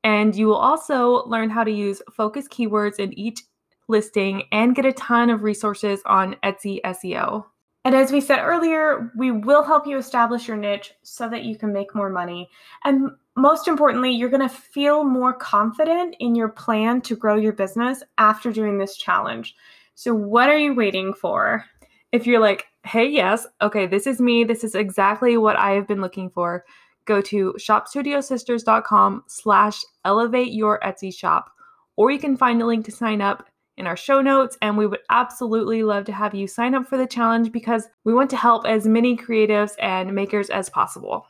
And 0.02 0.34
you 0.34 0.48
will 0.48 0.56
also 0.56 1.24
learn 1.26 1.50
how 1.50 1.62
to 1.62 1.70
use 1.70 2.02
focus 2.12 2.48
keywords 2.48 2.98
in 2.98 3.16
each 3.16 3.42
listing 3.86 4.42
and 4.50 4.74
get 4.74 4.84
a 4.84 4.92
ton 4.92 5.30
of 5.30 5.44
resources 5.44 6.00
on 6.04 6.34
Etsy 6.42 6.80
SEO. 6.82 7.44
And 7.84 7.94
as 7.94 8.12
we 8.12 8.20
said 8.20 8.40
earlier, 8.40 9.12
we 9.16 9.30
will 9.30 9.62
help 9.62 9.86
you 9.86 9.96
establish 9.96 10.48
your 10.48 10.56
niche 10.56 10.92
so 11.02 11.28
that 11.28 11.44
you 11.44 11.56
can 11.56 11.72
make 11.72 11.94
more 11.94 12.10
money. 12.10 12.50
And 12.84 13.10
most 13.36 13.68
importantly, 13.68 14.10
you're 14.10 14.28
going 14.28 14.46
to 14.46 14.54
feel 14.54 15.04
more 15.04 15.32
confident 15.32 16.16
in 16.18 16.34
your 16.34 16.48
plan 16.48 17.00
to 17.02 17.16
grow 17.16 17.36
your 17.36 17.52
business 17.52 18.02
after 18.18 18.52
doing 18.52 18.78
this 18.78 18.96
challenge. 18.96 19.54
So, 19.94 20.12
what 20.12 20.48
are 20.50 20.58
you 20.58 20.74
waiting 20.74 21.14
for? 21.14 21.64
If 22.12 22.26
you're 22.26 22.40
like, 22.40 22.66
hey, 22.84 23.06
yes, 23.06 23.46
okay, 23.60 23.86
this 23.86 24.06
is 24.06 24.20
me, 24.20 24.44
this 24.44 24.64
is 24.64 24.74
exactly 24.74 25.36
what 25.36 25.56
I 25.56 25.72
have 25.72 25.86
been 25.86 26.00
looking 26.00 26.30
for, 26.30 26.64
go 27.04 27.20
to 27.22 27.54
shopstudiosisters.com 27.58 29.24
slash 29.26 29.80
elevate 30.04 30.52
your 30.52 30.80
Etsy 30.80 31.14
shop, 31.14 31.50
or 31.96 32.10
you 32.10 32.18
can 32.18 32.36
find 32.36 32.60
a 32.62 32.66
link 32.66 32.84
to 32.86 32.92
sign 32.92 33.20
up 33.20 33.46
in 33.78 33.86
our 33.86 33.96
show 33.96 34.20
notes. 34.20 34.58
And 34.60 34.76
we 34.76 34.86
would 34.86 35.00
absolutely 35.08 35.82
love 35.82 36.04
to 36.06 36.12
have 36.12 36.34
you 36.34 36.46
sign 36.46 36.74
up 36.74 36.86
for 36.86 36.98
the 36.98 37.06
challenge 37.06 37.52
because 37.52 37.88
we 38.04 38.12
want 38.12 38.28
to 38.30 38.36
help 38.36 38.66
as 38.66 38.86
many 38.86 39.16
creatives 39.16 39.72
and 39.80 40.14
makers 40.14 40.50
as 40.50 40.68
possible. 40.68 41.26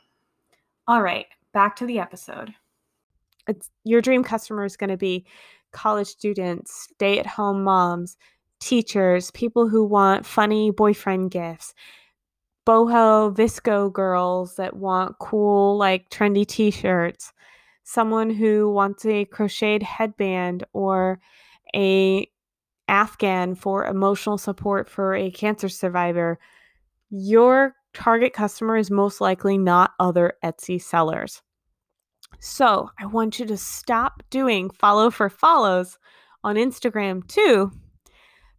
All 0.87 1.01
right, 1.01 1.27
back 1.53 1.75
to 1.77 1.85
the 1.85 1.99
episode. 1.99 2.53
It's, 3.47 3.69
your 3.83 4.01
dream 4.01 4.23
customer 4.23 4.65
is 4.65 4.75
going 4.75 4.89
to 4.89 4.97
be 4.97 5.25
college 5.71 6.07
students, 6.07 6.89
stay 6.93 7.19
at 7.19 7.27
home 7.27 7.63
moms, 7.63 8.17
teachers, 8.59 9.31
people 9.31 9.69
who 9.69 9.83
want 9.85 10.25
funny 10.25 10.71
boyfriend 10.71 11.31
gifts, 11.31 11.73
boho 12.67 13.33
VSCO 13.35 13.91
girls 13.93 14.55
that 14.55 14.75
want 14.75 15.17
cool, 15.19 15.77
like 15.77 16.09
trendy 16.09 16.45
t 16.45 16.71
shirts, 16.71 17.31
someone 17.83 18.29
who 18.29 18.71
wants 18.71 19.05
a 19.05 19.25
crocheted 19.25 19.83
headband 19.83 20.63
or 20.73 21.19
a 21.75 22.27
Afghan 22.89 23.55
for 23.55 23.85
emotional 23.85 24.37
support 24.37 24.89
for 24.89 25.15
a 25.15 25.31
cancer 25.31 25.69
survivor, 25.69 26.39
your 27.09 27.75
target 27.93 28.33
customer 28.33 28.75
is 28.75 28.91
most 28.91 29.21
likely 29.21 29.57
not 29.57 29.91
other 29.99 30.33
Etsy 30.43 30.81
sellers. 30.81 31.41
So 32.39 32.89
I 32.99 33.05
want 33.05 33.39
you 33.39 33.45
to 33.45 33.57
stop 33.57 34.23
doing 34.29 34.69
follow 34.69 35.09
for 35.09 35.29
follows 35.29 35.97
on 36.43 36.55
Instagram 36.55 37.27
too, 37.27 37.71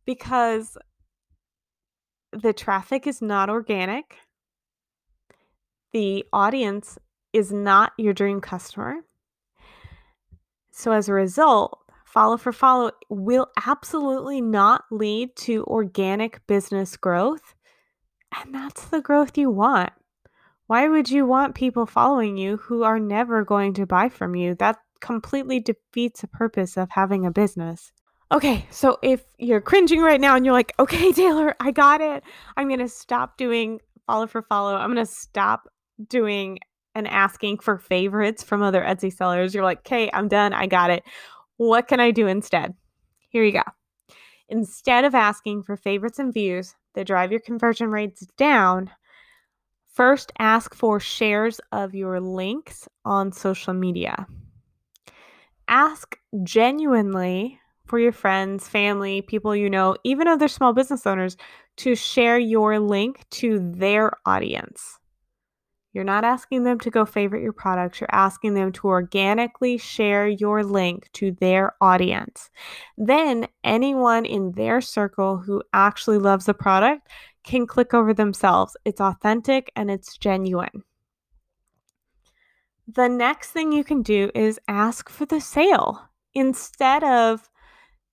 because 0.05 0.77
the 2.33 2.53
traffic 2.53 3.07
is 3.07 3.21
not 3.21 3.51
organic. 3.51 4.17
The 5.93 6.25
audience 6.33 6.99
is 7.33 7.53
not 7.53 7.93
your 7.99 8.13
dream 8.13 8.41
customer. 8.41 8.97
So 10.71 10.93
as 10.93 11.09
a 11.09 11.13
result, 11.13 11.80
follow 12.12 12.37
for 12.37 12.52
follow 12.52 12.90
will 13.09 13.49
absolutely 13.67 14.40
not 14.40 14.85
lead 14.90 15.35
to 15.37 15.64
organic 15.64 16.45
business 16.47 16.97
growth. 16.97 17.55
And 18.37 18.55
that's 18.55 18.87
the 18.87 19.00
growth 19.00 19.38
you 19.38 19.50
want. 19.50 19.93
Why 20.67 20.88
would 20.88 21.11
you 21.11 21.26
want 21.26 21.55
people 21.55 21.87
following 21.87 22.37
you 22.37 22.59
who 22.59 22.83
are 22.85 23.00
never 23.00 23.45
going 23.45 23.75
to 23.75 23.87
buy 23.87 24.09
from 24.09 24.35
you? 24.37 24.55
That 24.55 24.79
completely 25.00 25.61
defeats 25.61 26.21
the 26.21 26.29
purpose 26.29 26.76
of 26.76 26.90
having 26.90 27.26
a 27.26 27.31
business. 27.31 27.93
Okay, 28.33 28.64
so 28.71 28.99
if 29.02 29.25
you're 29.38 29.61
cringing 29.61 30.00
right 30.00 30.21
now 30.21 30.37
and 30.37 30.45
you're 30.45 30.55
like, 30.55 30.73
okay, 30.79 31.12
Taylor, 31.14 31.57
I 31.59 31.73
got 31.73 32.00
it. 32.00 32.23
I'm 32.57 32.69
going 32.69 32.81
to 32.81 32.88
stop 32.88 33.37
doing 33.37 33.81
follow 34.07 34.26
for 34.26 34.43
follow. 34.43 34.75
I'm 34.76 34.93
going 34.93 35.05
to 35.05 35.12
stop 35.12 35.69
doing 36.09 36.59
and 36.95 37.07
asking 37.09 37.59
for 37.59 37.79
favorites 37.79 38.43
from 38.43 38.62
other 38.62 38.83
Etsy 38.83 39.12
sellers. 39.12 39.55
You're 39.55 39.64
like, 39.64 39.79
okay, 39.81 40.11
I'm 40.12 40.29
done. 40.29 40.52
I 40.52 40.67
got 40.67 40.90
it. 40.90 41.05
What 41.61 41.88
can 41.88 42.00
I 42.00 42.11
do 42.11 42.26
instead? 42.26 42.73
Here 43.29 43.45
you 43.45 43.52
go. 43.52 43.62
Instead 44.49 45.05
of 45.05 45.14
asking 45.14 45.64
for 45.64 45.76
favorites 45.76 46.19
and 46.19 46.33
views 46.33 46.75
that 46.95 47.07
drive 47.07 47.31
your 47.31 47.40
conversion 47.40 47.90
rates 47.90 48.26
down, 48.38 48.90
first 49.93 50.33
ask 50.38 50.75
for 50.75 50.99
shares 50.99 51.61
of 51.71 51.95
your 51.95 52.19
links 52.19 52.88
on 53.05 53.31
social 53.31 53.75
media. 53.75 54.26
Ask 55.69 56.17
genuinely 56.45 57.61
for 57.85 57.99
your 57.99 58.12
friends, 58.12 58.67
family, 58.67 59.21
people 59.21 59.55
you 59.55 59.69
know, 59.69 59.97
even 60.02 60.29
other 60.29 60.49
small 60.49 60.73
business 60.73 61.07
owners 61.07 61.37
to 61.76 61.95
share 61.95 62.38
your 62.38 62.79
link 62.79 63.26
to 63.33 63.59
their 63.59 64.12
audience. 64.25 65.00
You're 65.92 66.04
not 66.04 66.25
asking 66.25 66.62
them 66.62 66.78
to 66.80 66.90
go 66.90 67.04
favorite 67.04 67.42
your 67.42 67.52
products. 67.52 68.00
You're 68.00 68.14
asking 68.14 68.54
them 68.54 68.70
to 68.73 68.88
organically 68.88 69.76
share 69.76 70.28
your 70.28 70.62
link 70.62 71.11
to 71.14 71.32
their 71.32 71.75
audience. 71.80 72.50
Then 72.97 73.49
anyone 73.64 74.25
in 74.25 74.52
their 74.52 74.80
circle 74.80 75.38
who 75.38 75.62
actually 75.73 76.18
loves 76.18 76.47
the 76.47 76.54
product 76.54 77.09
can 77.42 77.66
click 77.66 77.92
over 77.92 78.14
themselves. 78.14 78.76
It's 78.85 79.00
authentic 79.00 79.73
and 79.75 79.90
it's 79.90 80.16
genuine. 80.16 80.85
The 82.87 83.09
next 83.09 83.50
thing 83.50 83.73
you 83.73 83.85
can 83.85 84.02
do 84.02 84.30
is 84.35 84.61
ask 84.68 85.09
for 85.09 85.25
the 85.25 85.40
sale 85.40 86.09
instead 86.35 87.02
of 87.02 87.49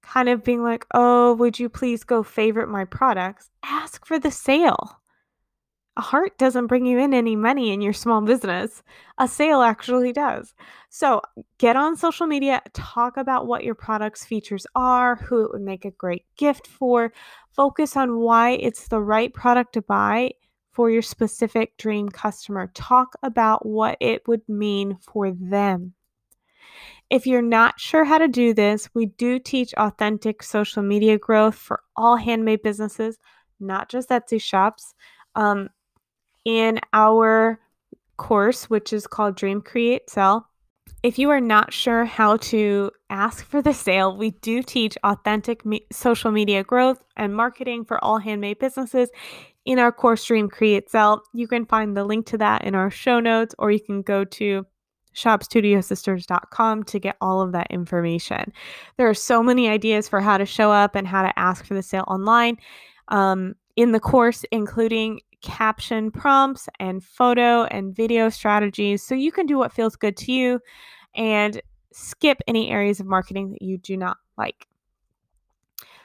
kind 0.01 0.29
of 0.29 0.43
being 0.43 0.63
like, 0.63 0.85
oh, 0.93 1.33
would 1.33 1.59
you 1.59 1.69
please 1.69 2.03
go 2.03 2.23
favorite 2.23 2.69
my 2.69 2.85
products? 2.85 3.49
Ask 3.63 4.05
for 4.05 4.19
the 4.19 4.31
sale 4.31 4.99
a 5.97 6.01
heart 6.01 6.37
doesn't 6.37 6.67
bring 6.67 6.85
you 6.85 6.99
in 6.99 7.11
any 7.11 7.35
money 7.35 7.73
in 7.73 7.81
your 7.81 7.91
small 7.91 8.21
business. 8.21 8.83
A 9.17 9.27
sale 9.27 9.61
actually 9.61 10.13
does. 10.13 10.53
So 10.89 11.21
get 11.57 11.75
on 11.75 11.97
social 11.97 12.27
media, 12.27 12.61
talk 12.73 13.17
about 13.17 13.47
what 13.47 13.63
your 13.63 13.73
product's 13.73 14.23
features 14.23 14.67
are, 14.75 15.15
who 15.15 15.43
it 15.43 15.51
would 15.51 15.63
make 15.63 15.85
a 15.85 15.91
great 15.91 16.25
gift 16.37 16.67
for, 16.67 17.11
focus 17.55 17.97
on 17.97 18.19
why 18.19 18.51
it's 18.51 18.87
the 18.87 19.01
right 19.01 19.33
product 19.33 19.73
to 19.73 19.81
buy 19.81 20.33
for 20.71 20.91
your 20.91 21.01
specific 21.01 21.75
dream 21.77 22.09
customer. 22.09 22.69
Talk 22.75 23.15
about 23.23 23.65
what 23.65 23.97
it 23.99 24.21
would 24.27 24.47
mean 24.47 24.99
for 25.01 25.31
them. 25.31 25.93
If 27.09 27.25
you're 27.25 27.41
not 27.41 27.79
sure 27.79 28.05
how 28.05 28.19
to 28.19 28.27
do 28.27 28.53
this, 28.53 28.87
we 28.93 29.07
do 29.07 29.39
teach 29.39 29.73
authentic 29.73 30.43
social 30.43 30.83
media 30.83 31.17
growth 31.17 31.55
for 31.55 31.81
all 31.95 32.17
handmade 32.17 32.61
businesses, 32.61 33.17
not 33.59 33.89
just 33.89 34.09
Etsy 34.09 34.39
shops. 34.39 34.93
Um, 35.33 35.69
in 36.47 36.79
our 36.93 37.59
course, 38.15 38.69
which 38.69 38.93
is 38.93 39.05
called 39.05 39.35
Dream 39.35 39.61
Create 39.61 40.09
Sell. 40.09 40.47
If 41.03 41.19
you 41.19 41.29
are 41.29 41.41
not 41.41 41.73
sure 41.73 42.05
how 42.05 42.37
to 42.37 42.89
ask 43.09 43.45
for 43.45 43.61
the 43.61 43.73
sale, 43.73 44.15
we 44.15 44.31
do 44.31 44.63
teach 44.63 44.97
authentic 45.03 45.65
me- 45.65 45.85
social 45.91 46.31
media 46.31 46.63
growth 46.63 47.03
and 47.17 47.35
marketing 47.35 47.83
for 47.83 48.01
all 48.01 48.17
handmade 48.17 48.59
businesses 48.59 49.09
in 49.65 49.77
our 49.77 49.91
course 49.91 50.23
Dream 50.23 50.47
Create 50.47 50.89
Sell. 50.89 51.21
You 51.33 51.49
can 51.49 51.65
find 51.65 51.97
the 51.97 52.05
link 52.05 52.25
to 52.27 52.37
that 52.37 52.63
in 52.63 52.75
our 52.75 52.89
show 52.89 53.19
notes, 53.19 53.53
or 53.59 53.69
you 53.69 53.81
can 53.81 54.01
go 54.01 54.23
to 54.23 54.65
shopstudiosisters.com 55.17 56.83
to 56.85 56.99
get 56.99 57.17
all 57.19 57.41
of 57.41 57.51
that 57.51 57.67
information. 57.71 58.53
There 58.95 59.09
are 59.09 59.13
so 59.13 59.43
many 59.43 59.67
ideas 59.67 60.07
for 60.07 60.21
how 60.21 60.37
to 60.37 60.45
show 60.45 60.71
up 60.71 60.95
and 60.95 61.05
how 61.05 61.23
to 61.23 61.37
ask 61.37 61.65
for 61.65 61.73
the 61.73 61.83
sale 61.83 62.05
online 62.07 62.57
um, 63.09 63.55
in 63.75 63.91
the 63.91 63.99
course, 63.99 64.45
including 64.51 65.19
caption 65.41 66.11
prompts 66.11 66.67
and 66.79 67.03
photo 67.03 67.63
and 67.65 67.95
video 67.95 68.29
strategies 68.29 69.03
so 69.03 69.15
you 69.15 69.31
can 69.31 69.45
do 69.45 69.57
what 69.57 69.71
feels 69.71 69.95
good 69.95 70.17
to 70.17 70.31
you 70.31 70.59
and 71.15 71.61
skip 71.91 72.39
any 72.47 72.69
areas 72.69 72.99
of 72.99 73.05
marketing 73.05 73.51
that 73.51 73.61
you 73.61 73.77
do 73.77 73.97
not 73.97 74.17
like. 74.37 74.67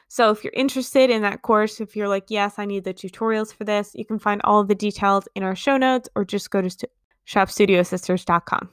So, 0.08 0.30
if 0.30 0.44
you're 0.44 0.52
interested 0.54 1.08
in 1.08 1.22
that 1.22 1.40
course, 1.40 1.80
if 1.80 1.96
you're 1.96 2.08
like, 2.08 2.24
yes, 2.28 2.58
I 2.58 2.66
need 2.66 2.84
the 2.84 2.92
tutorials 2.92 3.54
for 3.54 3.64
this, 3.64 3.92
you 3.94 4.04
can 4.04 4.18
find 4.18 4.42
all 4.44 4.62
the 4.62 4.74
details 4.74 5.26
in 5.34 5.42
our 5.42 5.56
show 5.56 5.78
notes 5.78 6.06
or 6.14 6.24
just 6.24 6.50
go 6.50 6.60
to 6.60 6.68
st- 6.68 6.90
shopstudiosisters.com. 7.26 8.68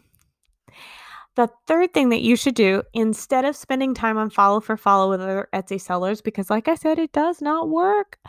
The 1.35 1.49
third 1.65 1.93
thing 1.93 2.09
that 2.09 2.21
you 2.21 2.35
should 2.35 2.55
do 2.55 2.83
instead 2.93 3.45
of 3.45 3.55
spending 3.55 3.93
time 3.93 4.17
on 4.17 4.29
follow 4.29 4.59
for 4.59 4.75
follow 4.75 5.09
with 5.09 5.21
other 5.21 5.47
Etsy 5.53 5.79
sellers, 5.79 6.19
because 6.19 6.49
like 6.49 6.67
I 6.67 6.75
said, 6.75 6.99
it 6.99 7.13
does 7.13 7.41
not 7.41 7.69
work, 7.69 8.19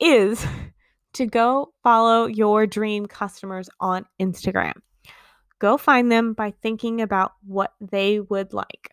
is 0.00 0.46
to 1.14 1.26
go 1.26 1.72
follow 1.82 2.26
your 2.26 2.66
dream 2.66 3.06
customers 3.06 3.68
on 3.80 4.04
Instagram. 4.20 4.74
Go 5.58 5.76
find 5.78 6.10
them 6.10 6.34
by 6.34 6.52
thinking 6.62 7.00
about 7.00 7.32
what 7.46 7.72
they 7.80 8.20
would 8.20 8.52
like. 8.52 8.90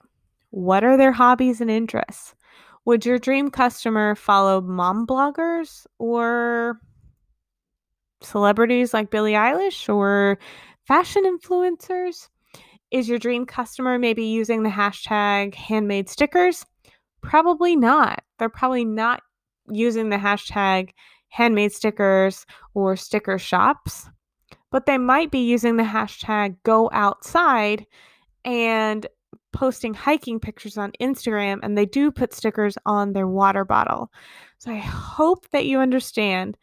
What 0.51 0.83
are 0.83 0.97
their 0.97 1.11
hobbies 1.11 1.61
and 1.61 1.71
interests? 1.71 2.35
Would 2.85 3.05
your 3.05 3.19
dream 3.19 3.51
customer 3.51 4.15
follow 4.15 4.61
mom 4.61 5.05
bloggers 5.05 5.85
or 5.99 6.79
celebrities 8.21 8.93
like 8.93 9.11
Billie 9.11 9.33
Eilish 9.33 9.93
or 9.93 10.39
fashion 10.87 11.23
influencers? 11.25 12.29
Is 12.91 13.07
your 13.07 13.19
dream 13.19 13.45
customer 13.45 13.97
maybe 13.97 14.25
using 14.25 14.63
the 14.63 14.69
hashtag 14.69 15.55
handmade 15.55 16.09
stickers? 16.09 16.65
Probably 17.21 17.75
not. 17.75 18.23
They're 18.37 18.49
probably 18.49 18.85
not 18.85 19.21
using 19.71 20.09
the 20.09 20.17
hashtag 20.17 20.89
handmade 21.31 21.71
stickers 21.71 22.45
or 22.73 22.95
sticker 22.95 23.39
shops, 23.39 24.09
but 24.69 24.85
they 24.85 24.97
might 24.97 25.31
be 25.31 25.39
using 25.39 25.77
the 25.77 25.83
hashtag 25.83 26.55
go 26.63 26.89
outside 26.93 27.85
and 28.45 29.07
posting 29.53 29.93
hiking 29.93 30.39
pictures 30.39 30.77
on 30.77 30.91
Instagram 31.01 31.59
and 31.63 31.77
they 31.77 31.85
do 31.85 32.11
put 32.11 32.33
stickers 32.33 32.77
on 32.85 33.13
their 33.13 33.27
water 33.27 33.65
bottle. 33.65 34.11
So 34.59 34.71
I 34.71 34.77
hope 34.77 35.49
that 35.49 35.65
you 35.65 35.79
understand 35.79 36.57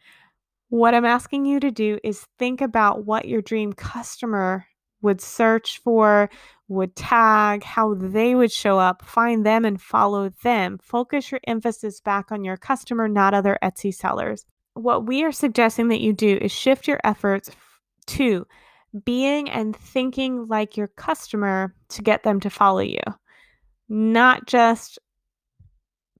what 0.69 0.93
I'm 0.93 1.05
asking 1.05 1.45
you 1.45 1.59
to 1.59 1.71
do 1.71 1.97
is 2.03 2.27
think 2.37 2.61
about 2.61 3.05
what 3.05 3.27
your 3.27 3.41
dream 3.41 3.73
customer 3.73 4.65
would 5.01 5.21
search 5.21 5.79
for, 5.83 6.29
would 6.67 6.95
tag, 6.95 7.63
how 7.63 7.95
they 7.95 8.35
would 8.35 8.51
show 8.51 8.77
up, 8.77 9.03
find 9.03 9.45
them 9.45 9.65
and 9.65 9.81
follow 9.81 10.29
them. 10.43 10.77
Focus 10.81 11.31
your 11.31 11.39
emphasis 11.47 12.01
back 12.01 12.31
on 12.31 12.43
your 12.43 12.57
customer, 12.57 13.07
not 13.07 13.33
other 13.33 13.57
Etsy 13.63 13.93
sellers. 13.93 14.45
What 14.79 15.05
we 15.05 15.23
are 15.23 15.31
suggesting 15.31 15.89
that 15.89 16.01
you 16.01 16.13
do 16.13 16.37
is 16.41 16.51
shift 16.51 16.87
your 16.87 16.99
efforts 17.03 17.51
to 18.07 18.45
being 19.05 19.49
and 19.49 19.75
thinking 19.75 20.47
like 20.47 20.77
your 20.77 20.87
customer 20.87 21.75
to 21.89 22.01
get 22.01 22.23
them 22.23 22.39
to 22.39 22.49
follow 22.49 22.79
you, 22.79 23.01
not 23.87 24.47
just 24.47 24.99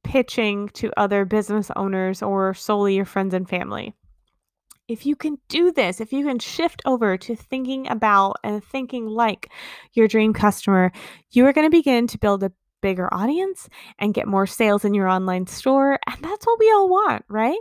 pitching 0.03 0.69
to 0.69 0.91
other 0.97 1.25
business 1.25 1.71
owners 1.75 2.21
or 2.21 2.53
solely 2.53 2.95
your 2.95 3.05
friends 3.05 3.33
and 3.33 3.49
family 3.49 3.93
if 4.89 5.05
you 5.05 5.15
can 5.15 5.37
do 5.47 5.71
this, 5.71 6.01
if 6.01 6.11
you 6.11 6.25
can 6.25 6.39
shift 6.39 6.81
over 6.83 7.15
to 7.15 7.35
thinking 7.35 7.87
about 7.89 8.37
and 8.43 8.63
thinking 8.63 9.05
like 9.05 9.49
your 9.93 10.07
dream 10.07 10.33
customer, 10.33 10.91
you 11.29 11.45
are 11.45 11.53
going 11.53 11.67
to 11.67 11.77
begin 11.77 12.07
to 12.07 12.17
build 12.17 12.43
a 12.43 12.51
bigger 12.81 13.13
audience 13.13 13.69
and 13.99 14.13
get 14.13 14.27
more 14.27 14.47
sales 14.47 14.83
in 14.83 14.93
your 14.93 15.07
online 15.07 15.45
store. 15.45 15.99
And 16.07 16.17
that's 16.21 16.45
what 16.45 16.59
we 16.59 16.71
all 16.71 16.89
want, 16.89 17.23
right? 17.29 17.59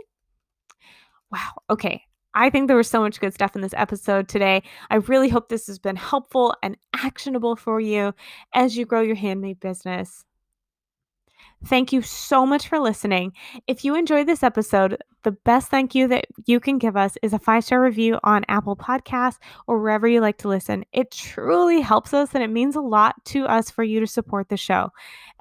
Wow. 1.31 1.61
Okay. 1.69 2.03
I 2.33 2.49
think 2.49 2.67
there 2.67 2.77
was 2.77 2.89
so 2.89 3.01
much 3.01 3.19
good 3.19 3.33
stuff 3.33 3.55
in 3.55 3.61
this 3.61 3.73
episode 3.75 4.27
today. 4.27 4.61
I 4.89 4.95
really 4.95 5.29
hope 5.29 5.49
this 5.49 5.67
has 5.67 5.79
been 5.79 5.95
helpful 5.95 6.55
and 6.61 6.77
actionable 6.93 7.55
for 7.55 7.79
you 7.79 8.13
as 8.53 8.77
you 8.77 8.85
grow 8.85 9.01
your 9.01 9.15
handmade 9.15 9.59
business. 9.59 10.25
Thank 11.65 11.91
you 11.91 12.01
so 12.01 12.45
much 12.45 12.69
for 12.69 12.79
listening. 12.79 13.33
If 13.67 13.83
you 13.83 13.93
enjoyed 13.93 14.27
this 14.27 14.43
episode, 14.43 14.97
the 15.23 15.31
best 15.31 15.69
thank 15.69 15.93
you 15.93 16.07
that 16.07 16.25
you 16.45 16.61
can 16.61 16.77
give 16.77 16.95
us 16.95 17.17
is 17.21 17.33
a 17.33 17.39
five 17.39 17.65
star 17.65 17.81
review 17.81 18.17
on 18.23 18.45
Apple 18.47 18.77
Podcasts 18.77 19.39
or 19.67 19.79
wherever 19.79 20.07
you 20.07 20.21
like 20.21 20.37
to 20.37 20.47
listen. 20.47 20.85
It 20.93 21.11
truly 21.11 21.81
helps 21.81 22.13
us 22.13 22.33
and 22.33 22.43
it 22.43 22.49
means 22.49 22.77
a 22.77 22.81
lot 22.81 23.15
to 23.25 23.43
us 23.45 23.69
for 23.69 23.83
you 23.83 23.99
to 23.99 24.07
support 24.07 24.47
the 24.47 24.55
show. 24.55 24.91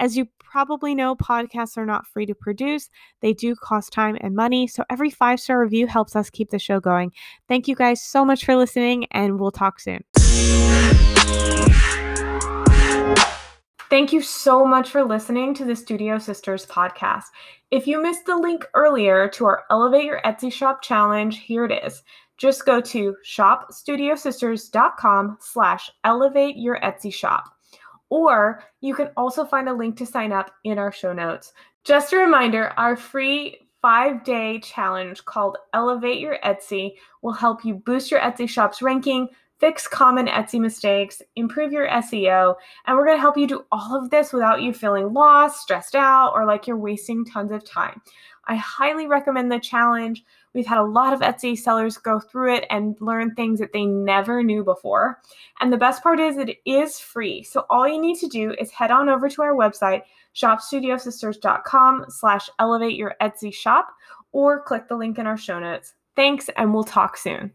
As 0.00 0.16
you 0.16 0.26
probably 0.50 0.94
know, 0.94 1.14
podcasts 1.14 1.76
are 1.76 1.86
not 1.86 2.06
free 2.06 2.26
to 2.26 2.34
produce, 2.34 2.88
they 3.20 3.32
do 3.32 3.54
cost 3.54 3.92
time 3.92 4.16
and 4.20 4.34
money. 4.34 4.66
So 4.66 4.84
every 4.90 5.10
five 5.10 5.40
star 5.40 5.60
review 5.60 5.86
helps 5.86 6.16
us 6.16 6.30
keep 6.30 6.50
the 6.50 6.58
show 6.58 6.80
going. 6.80 7.12
Thank 7.48 7.68
you 7.68 7.74
guys 7.74 8.02
so 8.02 8.24
much 8.24 8.44
for 8.44 8.56
listening, 8.56 9.06
and 9.10 9.38
we'll 9.38 9.50
talk 9.50 9.80
soon. 9.80 10.04
Thank 13.90 14.12
you 14.12 14.20
so 14.20 14.66
much 14.66 14.90
for 14.90 15.02
listening 15.02 15.54
to 15.54 15.64
the 15.64 15.74
Studio 15.74 16.18
Sisters 16.18 16.66
podcast. 16.66 17.24
If 17.70 17.86
you 17.86 18.02
missed 18.02 18.26
the 18.26 18.36
link 18.36 18.66
earlier 18.74 19.28
to 19.28 19.46
our 19.46 19.64
Elevate 19.70 20.04
Your 20.04 20.20
Etsy 20.26 20.52
Shop 20.52 20.82
challenge, 20.82 21.38
here 21.38 21.64
it 21.64 21.72
is. 21.84 22.02
Just 22.36 22.66
go 22.66 22.82
to 22.82 23.16
shopstudiosisters.com 23.26 25.38
slash 25.40 25.90
elevate 26.04 26.56
your 26.56 26.78
Etsy 26.80 27.12
shop. 27.12 27.44
Or 28.10 28.62
you 28.80 28.94
can 28.94 29.10
also 29.16 29.44
find 29.44 29.68
a 29.68 29.74
link 29.74 29.96
to 29.98 30.06
sign 30.06 30.32
up 30.32 30.50
in 30.64 30.78
our 30.78 30.92
show 30.92 31.12
notes. 31.12 31.52
Just 31.84 32.12
a 32.12 32.16
reminder, 32.18 32.72
our 32.76 32.96
free 32.96 33.68
five 33.80 34.24
day 34.24 34.60
challenge 34.60 35.24
called 35.24 35.56
Elevate 35.72 36.20
Your 36.20 36.38
Etsy 36.44 36.94
will 37.22 37.32
help 37.32 37.64
you 37.64 37.74
boost 37.74 38.10
your 38.10 38.20
Etsy 38.20 38.48
shop's 38.48 38.82
ranking, 38.82 39.28
fix 39.58 39.86
common 39.86 40.26
Etsy 40.26 40.60
mistakes, 40.60 41.22
improve 41.36 41.72
your 41.72 41.88
SEO, 41.88 42.54
and 42.86 42.96
we're 42.96 43.04
going 43.04 43.16
to 43.16 43.20
help 43.20 43.36
you 43.36 43.46
do 43.46 43.64
all 43.72 43.96
of 43.96 44.10
this 44.10 44.32
without 44.32 44.62
you 44.62 44.72
feeling 44.72 45.12
lost, 45.12 45.60
stressed 45.60 45.94
out, 45.94 46.32
or 46.34 46.46
like 46.46 46.66
you're 46.66 46.76
wasting 46.76 47.24
tons 47.24 47.52
of 47.52 47.64
time. 47.64 48.00
I 48.46 48.56
highly 48.56 49.06
recommend 49.06 49.52
the 49.52 49.60
challenge. 49.60 50.24
We've 50.58 50.66
had 50.66 50.78
a 50.78 50.82
lot 50.82 51.12
of 51.12 51.20
Etsy 51.20 51.56
sellers 51.56 51.98
go 51.98 52.18
through 52.18 52.52
it 52.56 52.64
and 52.68 52.96
learn 53.00 53.32
things 53.36 53.60
that 53.60 53.72
they 53.72 53.86
never 53.86 54.42
knew 54.42 54.64
before. 54.64 55.20
And 55.60 55.72
the 55.72 55.76
best 55.76 56.02
part 56.02 56.18
is 56.18 56.36
it 56.36 56.56
is 56.66 56.98
free. 56.98 57.44
So 57.44 57.64
all 57.70 57.86
you 57.86 58.00
need 58.00 58.18
to 58.18 58.26
do 58.26 58.56
is 58.58 58.72
head 58.72 58.90
on 58.90 59.08
over 59.08 59.28
to 59.28 59.42
our 59.42 59.54
website, 59.54 60.02
shopstudiosisters.com 60.34 62.06
slash 62.08 62.50
elevate 62.58 62.96
your 62.96 63.14
Etsy 63.22 63.54
shop, 63.54 63.94
or 64.32 64.60
click 64.64 64.88
the 64.88 64.96
link 64.96 65.20
in 65.20 65.28
our 65.28 65.36
show 65.36 65.60
notes. 65.60 65.94
Thanks, 66.16 66.50
and 66.56 66.74
we'll 66.74 66.82
talk 66.82 67.16
soon. 67.16 67.52